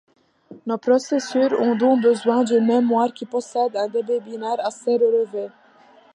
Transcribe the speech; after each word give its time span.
Nos 0.65 0.79
processeurs 0.79 1.61
ont 1.61 1.75
donc 1.75 2.01
besoin 2.01 2.43
d'une 2.43 2.65
mémoire 2.65 3.13
qui 3.13 3.23
possède 3.23 3.75
un 3.75 3.87
débit 3.87 4.19
binaire 4.19 4.57
assez 4.65 4.89
élevé. 4.93 5.49